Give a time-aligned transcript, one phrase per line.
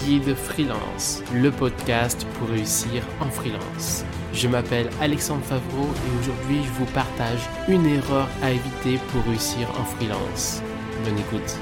[0.00, 4.04] Guide Freelance, le podcast pour réussir en freelance.
[4.32, 9.68] Je m'appelle Alexandre Favreau et aujourd'hui je vous partage une erreur à éviter pour réussir
[9.78, 10.62] en freelance.
[11.04, 11.58] Bonne écoute.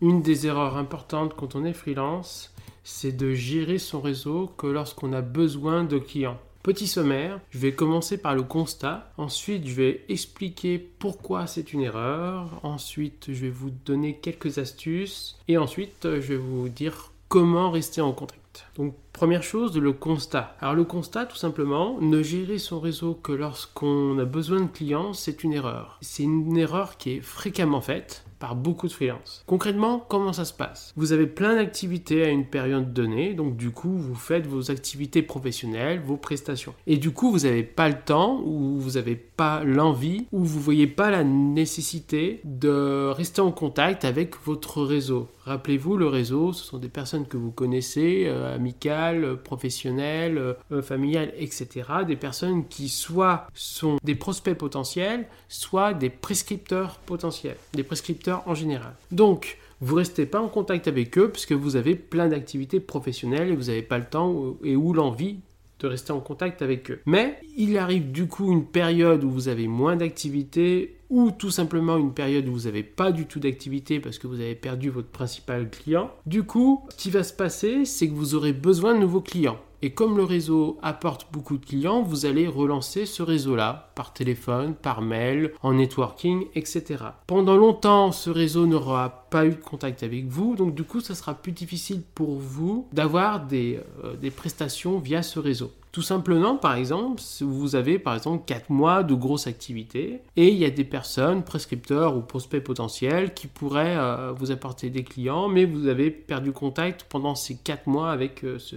[0.00, 2.54] Une des erreurs importantes quand on est freelance,
[2.84, 6.38] c'est de gérer son réseau que lorsqu'on a besoin de clients.
[6.66, 11.80] Petit sommaire, je vais commencer par le constat, ensuite je vais expliquer pourquoi c'est une
[11.80, 17.70] erreur, ensuite je vais vous donner quelques astuces et ensuite je vais vous dire comment
[17.70, 18.66] rester en contact.
[18.74, 20.56] Donc première chose, le constat.
[20.60, 25.12] Alors le constat tout simplement, ne gérer son réseau que lorsqu'on a besoin de clients,
[25.12, 25.98] c'est une erreur.
[26.00, 29.42] C'est une erreur qui est fréquemment faite par beaucoup de freelances.
[29.46, 30.92] Concrètement, comment ça se passe?
[30.96, 35.22] Vous avez plein d'activités à une période donnée, donc du coup, vous faites vos activités
[35.22, 36.74] professionnelles, vos prestations.
[36.86, 40.60] Et du coup, vous n'avez pas le temps ou vous n'avez pas l'envie ou vous
[40.60, 45.28] voyez pas la nécessité de rester en contact avec votre réseau.
[45.46, 51.32] Rappelez-vous, le réseau, ce sont des personnes que vous connaissez, euh, amicales, professionnelles, euh, familiales,
[51.38, 51.68] etc.
[52.04, 58.54] Des personnes qui soit sont des prospects potentiels, soit des prescripteurs potentiels, des prescripteurs en
[58.54, 58.96] général.
[59.12, 63.54] Donc, vous restez pas en contact avec eux puisque vous avez plein d'activités professionnelles et
[63.54, 65.38] vous n'avez pas le temps et ou l'envie
[65.78, 67.00] de rester en contact avec eux.
[67.06, 71.96] Mais il arrive du coup une période où vous avez moins d'activités ou tout simplement
[71.96, 75.08] une période où vous n'avez pas du tout d'activité parce que vous avez perdu votre
[75.08, 76.10] principal client.
[76.26, 79.58] Du coup, ce qui va se passer, c'est que vous aurez besoin de nouveaux clients.
[79.82, 84.74] Et comme le réseau apporte beaucoup de clients, vous allez relancer ce réseau-là par téléphone,
[84.74, 87.04] par mail, en networking, etc.
[87.26, 91.14] Pendant longtemps, ce réseau n'aura pas eu de contact avec vous, donc du coup, ça
[91.14, 95.72] sera plus difficile pour vous d'avoir des, euh, des prestations via ce réseau.
[95.96, 100.58] Tout simplement, par exemple, vous avez par exemple 4 mois de grosse activité et il
[100.58, 105.48] y a des personnes, prescripteurs ou prospects potentiels qui pourraient euh, vous apporter des clients,
[105.48, 108.76] mais vous avez perdu contact pendant ces 4 mois avec euh, ce,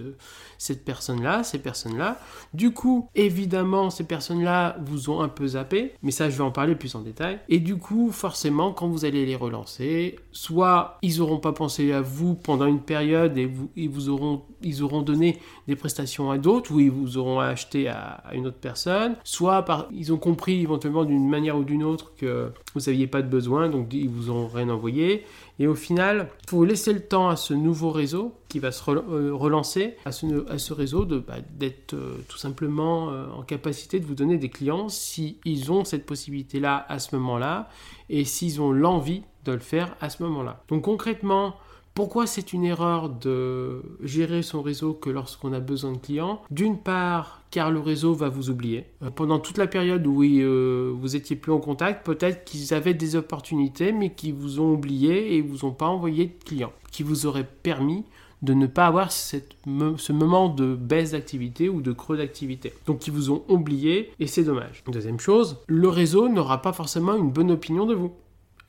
[0.56, 2.18] cette personne-là, ces personnes-là.
[2.54, 6.50] Du coup, évidemment, ces personnes-là vous ont un peu zappé, mais ça, je vais en
[6.50, 7.38] parler plus en détail.
[7.50, 12.00] Et du coup, forcément, quand vous allez les relancer, soit ils n'auront pas pensé à
[12.00, 16.38] vous pendant une période et vous, ils vous auront, ils auront donné des prestations à
[16.38, 21.04] d'autres, ou ils vous auront acheté à, une autre personne, soit ils ont compris éventuellement
[21.04, 24.48] d'une manière ou d'une autre que vous n'aviez pas de besoin, donc ils vous ont
[24.48, 25.26] rien envoyé.
[25.58, 28.82] Et au final, il faut laisser le temps à ce nouveau réseau qui va se
[28.90, 34.14] euh, relancer, à ce, réseau bah, d'être euh, tout simplement euh, en capacité de vous
[34.14, 37.68] donner des clients si ils ont cette possibilité-là à ce moment-là
[38.08, 39.22] et s'ils ont l'envie
[39.54, 40.62] le faire à ce moment-là.
[40.68, 41.54] Donc concrètement,
[41.94, 46.40] pourquoi c'est une erreur de gérer son réseau que lorsqu'on a besoin de clients?
[46.50, 48.86] D'une part, car le réseau va vous oublier.
[49.02, 52.94] Euh, pendant toute la période où euh, vous étiez plus en contact, peut-être qu'ils avaient
[52.94, 57.02] des opportunités, mais qui vous ont oublié et vous ont pas envoyé de clients, qui
[57.02, 58.04] vous auraient permis
[58.42, 62.72] de ne pas avoir ce moment de baisse d'activité ou de creux d'activité.
[62.86, 64.82] Donc ils vous ont oublié et c'est dommage.
[64.88, 68.12] Deuxième chose, le réseau n'aura pas forcément une bonne opinion de vous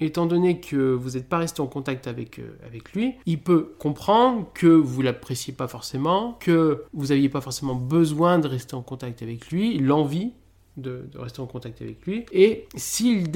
[0.02, 3.74] étant donné que vous n'êtes pas resté en contact avec, euh, avec lui, il peut
[3.80, 8.82] comprendre que vous l'appréciez pas forcément, que vous n'aviez pas forcément besoin de rester en
[8.82, 10.32] contact avec lui, l'envie
[10.78, 12.26] de, rester en contact avec lui.
[12.32, 13.30] Et s'il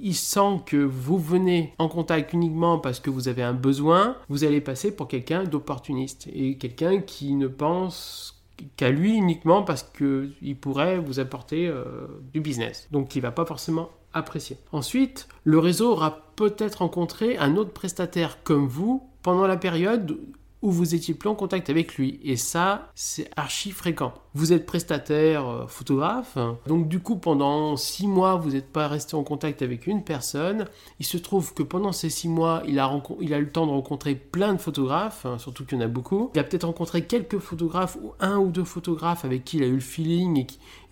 [0.00, 4.44] il sent que vous venez en contact uniquement parce que vous avez un besoin, vous
[4.44, 8.42] allez passer pour quelqu'un d'opportuniste et quelqu'un qui ne pense
[8.76, 12.88] qu'à lui uniquement parce qu'il pourrait vous apporter euh, du business.
[12.90, 14.58] Donc il va pas forcément apprécié.
[14.72, 20.18] Ensuite, le réseau aura peut-être rencontré un autre prestataire comme vous pendant la période
[20.62, 22.20] où vous étiez plus en contact avec lui.
[22.22, 24.14] Et ça, c'est archi fréquent.
[24.34, 29.14] Vous êtes prestataire euh, photographe, donc du coup pendant six mois vous n'êtes pas resté
[29.14, 30.66] en contact avec une personne.
[31.00, 34.14] Il se trouve que pendant ces six mois, il a, eu le temps de rencontrer
[34.14, 36.30] plein de photographes, hein, surtout qu'il y en a beaucoup.
[36.34, 39.66] Il a peut-être rencontré quelques photographes ou un ou deux photographes avec qui il a
[39.66, 40.46] eu le feeling et,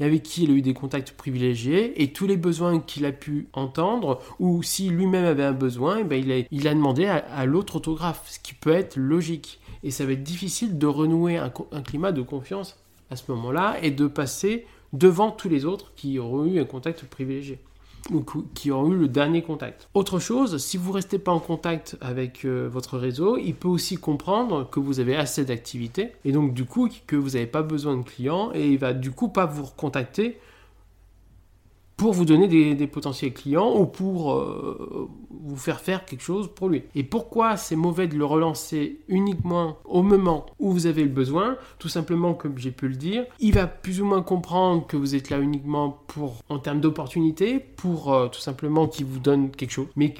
[0.04, 2.02] avec qui il a eu des contacts privilégiés.
[2.02, 6.04] Et tous les besoins qu'il a pu entendre, ou si lui-même avait un besoin, eh
[6.04, 9.60] ben, il, a, demandé à, l'autre photographe, ce qui peut être logique.
[9.82, 12.78] Et ça va être difficile de renouer un climat de confiance
[13.10, 17.04] à ce moment-là et de passer devant tous les autres qui auront eu un contact
[17.04, 17.58] privilégié
[18.54, 19.89] qui auront eu le dernier contact.
[19.95, 23.68] Autre chose, si vous ne restez pas en contact avec euh, votre réseau, il peut
[23.68, 27.62] aussi comprendre que vous avez assez d'activités et donc du coup que vous n'avez pas
[27.62, 30.39] besoin de clients et il va du coup pas vous recontacter
[32.00, 36.70] pour vous donner des, potentiels clients ou pour euh, vous faire faire quelque chose pour
[36.70, 36.84] lui.
[36.94, 41.58] Et pourquoi c'est mauvais de le relancer uniquement au moment où vous avez le besoin?
[41.78, 45.14] Tout simplement, comme j'ai pu le dire, il va plus ou moins comprendre que vous
[45.14, 49.72] êtes là uniquement pour, en termes d'opportunité, pour euh, tout simplement qu'il vous donne quelque
[49.72, 49.88] chose.
[49.94, 50.14] Mais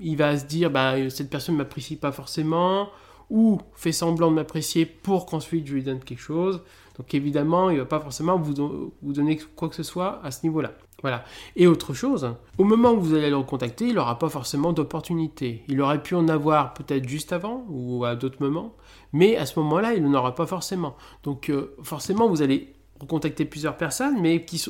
[0.00, 2.88] il va se dire bah, cette personne ne m'apprécie pas forcément,
[3.30, 6.60] ou fait semblant de m'apprécier pour qu'ensuite je lui donne quelque chose.
[6.98, 10.30] Donc évidemment, il ne va pas forcément vous, vous donner quoi que ce soit à
[10.30, 10.72] ce niveau-là.
[11.02, 11.24] Voilà.
[11.56, 15.64] Et autre chose, au moment où vous allez le recontacter, il n'aura pas forcément d'opportunité.
[15.68, 18.74] Il aurait pu en avoir peut-être juste avant ou à d'autres moments,
[19.12, 20.96] mais à ce moment-là, il n'en aura pas forcément.
[21.22, 24.62] Donc euh, forcément, vous allez recontacter plusieurs personnes, mais qui,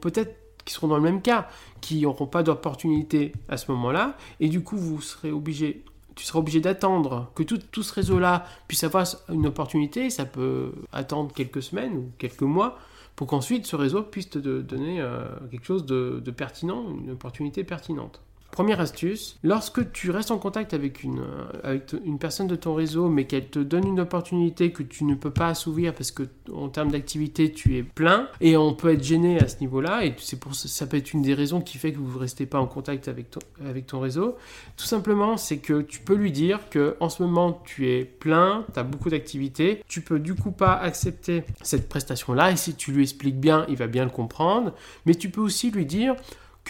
[0.00, 0.34] peut-être
[0.64, 1.48] qui seront dans le même cas,
[1.80, 5.84] qui n'auront pas d'opportunité à ce moment-là, et du coup, vous serez obligé
[6.16, 10.10] tu seras obligé d'attendre que tout, ce réseau-là puisse avoir une opportunité.
[10.10, 12.78] Ça peut attendre quelques semaines ou quelques mois
[13.20, 18.22] pour qu'ensuite ce réseau puisse te donner euh, quelque chose de pertinent, une opportunité pertinente.
[18.50, 21.22] Première astuce, lorsque tu restes en contact avec une,
[21.64, 25.14] euh, une personne de ton réseau, mais qu'elle te donne une opportunité que tu ne
[25.14, 29.04] peux pas assouvir parce que en termes d'activité tu es plein, et on peut être
[29.04, 31.92] gêné à ce niveau-là, et c'est pour ça, peut être une des raisons qui fait
[31.92, 34.36] que vous ne restez pas en contact avec ton, avec ton réseau.
[34.76, 38.64] Tout simplement, c'est que tu peux lui dire que en ce moment tu es plein,
[38.72, 42.92] tu as beaucoup d'activités, tu peux du coup pas accepter cette prestation-là, et si tu
[42.92, 44.72] lui expliques bien, il va bien le comprendre,
[45.06, 46.16] mais tu peux aussi lui dire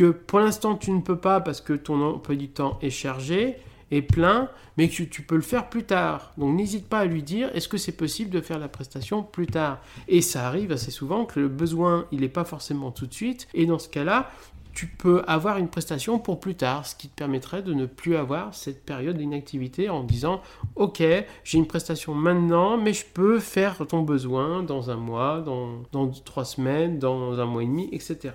[0.00, 3.56] que pour l'instant tu ne peux pas parce que ton emploi du temps est chargé,
[3.91, 4.49] est plein,
[4.79, 6.32] mais que tu peux le faire plus tard.
[6.38, 9.47] Donc n'hésite pas à lui dire est-ce que c'est possible de faire la prestation plus
[9.47, 9.79] tard?
[10.08, 13.47] Et ça arrive assez souvent que le besoin il n'est pas forcément tout de suite,
[13.52, 14.31] et dans ce cas-là,
[14.73, 18.17] tu peux avoir une prestation pour plus tard, ce qui te permettrait de ne plus
[18.17, 20.41] avoir cette période d'inactivité en disant
[20.76, 21.02] ok
[21.44, 26.08] j'ai une prestation maintenant mais je peux faire ton besoin dans un mois, dans, dans
[26.08, 28.31] trois semaines, dans un mois et demi, etc.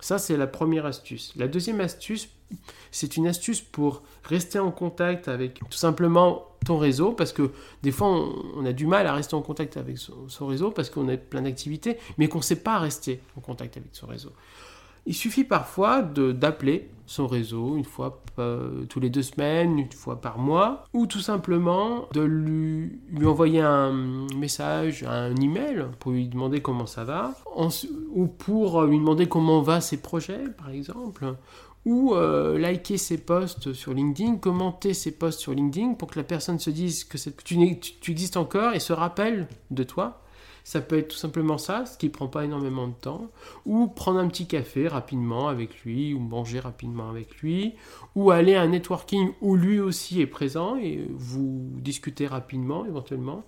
[0.00, 1.32] Ça, c'est la première astuce.
[1.36, 2.28] La deuxième astuce,
[2.90, 7.50] c'est une astuce pour rester en contact avec tout simplement ton réseau, parce que
[7.82, 8.08] des fois,
[8.56, 11.42] on, a du mal à rester en contact avec son, réseau parce qu'on a plein
[11.42, 14.32] d'activités, mais qu'on ne sait pas rester en contact avec son réseau.
[15.08, 20.20] Il suffit parfois d'appeler son réseau une fois euh, tous les deux semaines, une fois
[20.20, 26.28] par mois, ou tout simplement de lui, lui envoyer un message, un email pour lui
[26.28, 27.34] demander comment ça va,
[28.10, 31.36] ou pour lui demander comment va ses projets, par exemple,
[31.86, 36.24] ou euh, liker ses posts sur LinkedIn, commenter ses posts sur LinkedIn pour que la
[36.24, 40.20] personne se dise que, tu existes encore et se rappelle de toi.
[40.68, 43.30] Ça peut être tout simplement ça, ce qui ne prend pas énormément de temps,
[43.64, 47.72] ou prendre un petit café rapidement avec lui, ou manger rapidement avec lui,
[48.14, 53.44] ou aller à un networking où lui aussi est présent et vous discutez rapidement éventuellement.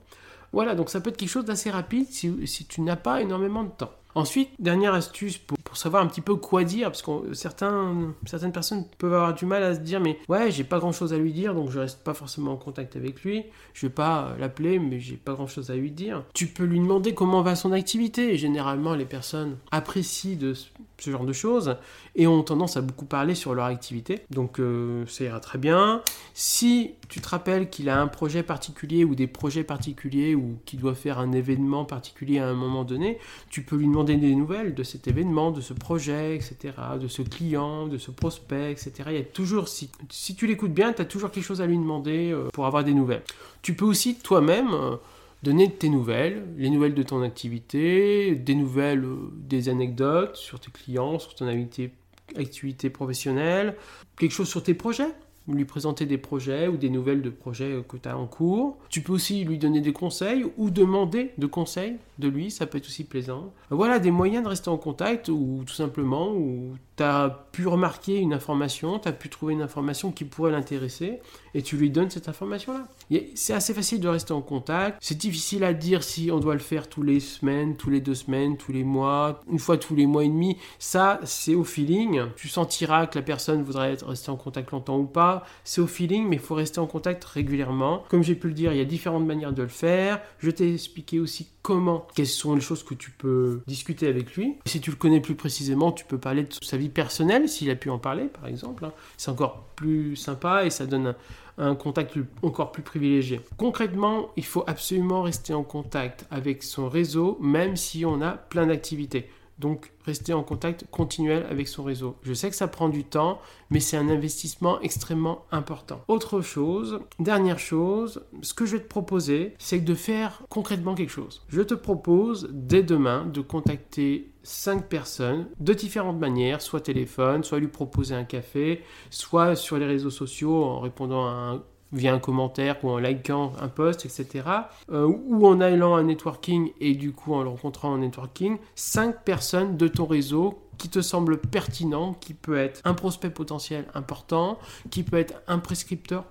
[0.54, 3.68] Voilà, donc ça peut être quelque chose d'assez rapide si tu n'as pas énormément de
[3.70, 3.92] temps.
[4.14, 8.84] Ensuite, dernière astuce pour, savoir un petit peu quoi dire, parce que certains, certaines personnes
[8.98, 11.32] peuvent avoir du mal à se dire, mais ouais, j'ai pas grand chose à lui
[11.32, 13.44] dire, donc je reste pas forcément en contact avec lui.
[13.74, 16.24] Je vais pas l'appeler, mais j'ai pas grand chose à lui dire.
[16.34, 18.32] Tu peux lui demander comment va son activité.
[18.34, 20.54] Et généralement, les personnes apprécient de
[21.02, 21.76] ce genre de choses
[22.14, 24.20] et ont tendance à beaucoup parler sur leur activité.
[24.30, 26.02] Donc euh, ça ira très bien.
[26.34, 30.80] Si tu te rappelles qu'il a un projet particulier ou des projets particuliers ou qu'il
[30.80, 33.18] doit faire un événement particulier à un moment donné,
[33.48, 37.22] tu peux lui demander des nouvelles de cet événement, de ce projet, etc., de ce
[37.22, 38.92] client, de ce prospect, etc.
[39.08, 39.90] Il y a toujours, si,
[40.36, 42.94] tu l'écoutes bien, tu as toujours quelque chose à lui demander euh, pour avoir des
[42.94, 43.22] nouvelles.
[43.62, 44.72] Tu peux aussi toi-même...
[44.72, 44.96] Euh,
[45.42, 50.70] donner tes nouvelles, les nouvelles de ton activité, des nouvelles, euh, des anecdotes sur tes
[50.70, 51.92] clients, sur ton activité,
[52.36, 53.76] activité professionnelle,
[54.18, 55.08] quelque chose sur tes projets,
[55.48, 58.78] lui présenter des projets ou des nouvelles de projets euh, que tu as en cours.
[58.88, 62.78] Tu peux aussi lui donner des conseils ou demander de conseils de lui, ça peut
[62.78, 63.52] être aussi plaisant.
[63.70, 68.18] Voilà des moyens de rester en contact ou tout simplement où tu as pu remarquer
[68.18, 71.20] une information, tu as pu trouver une information qui pourrait l'intéresser
[71.54, 72.86] et tu lui donnes cette information-là.
[73.34, 74.98] C'est assez facile de rester en contact.
[75.00, 78.14] C'est difficile à dire si on doit le faire tous les semaines, tous les deux
[78.14, 80.58] semaines, tous les mois, une fois tous les mois et demi.
[80.78, 82.22] Ça, c'est au feeling.
[82.36, 85.44] Tu sentiras que la personne voudrait rester en contact longtemps ou pas.
[85.64, 88.04] C'est au feeling, mais il faut rester en contact régulièrement.
[88.08, 90.20] Comme j'ai pu le dire, il y a différentes manières de le faire.
[90.38, 94.56] Je t'ai expliqué aussi comment, quelles sont les choses que tu peux discuter avec lui.
[94.66, 97.76] Si tu le connais plus précisément, tu peux parler de sa vie personnelle, s'il a
[97.76, 98.84] pu en parler, par exemple.
[98.84, 98.92] Hein.
[99.16, 101.14] C'est encore plus sympa et ça donne
[101.58, 103.40] un, contact encore plus privilégié.
[103.56, 108.66] Concrètement, il faut absolument rester en contact avec son réseau, même si on a plein
[108.66, 109.28] d'activités.
[109.60, 112.16] Donc, rester en contact continuel avec son réseau.
[112.22, 116.00] Je sais que ça prend du temps, mais c'est un investissement extrêmement important.
[116.08, 121.10] Autre chose, dernière chose, ce que je vais te proposer, c'est de faire concrètement quelque
[121.10, 121.44] chose.
[121.48, 127.58] Je te propose dès demain de contacter 5 personnes de différentes manières, soit téléphone, soit
[127.58, 132.18] lui proposer un café, soit sur les réseaux sociaux en répondant à un via un
[132.18, 134.44] commentaire ou en likant un post, etc.
[134.90, 138.58] Euh, ou en allant à un networking et du coup en le rencontrant en networking,
[138.74, 143.86] cinq personnes de ton réseau qui te semble pertinent, qui peut être un prospect potentiel
[143.92, 144.58] important,
[144.90, 146.24] qui peut être un prescripteur,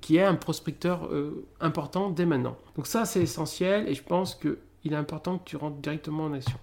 [0.00, 2.56] qui est un prospecteur euh, important dès maintenant.
[2.76, 6.32] Donc ça, c'est essentiel et je pense qu'il est important que tu rentres directement en
[6.32, 6.58] action.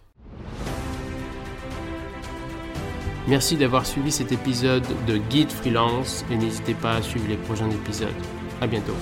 [3.30, 7.70] Merci d'avoir suivi cet épisode de Guide Freelance et n'hésitez pas à suivre les prochains
[7.70, 8.10] épisodes.
[8.60, 8.96] À bientôt.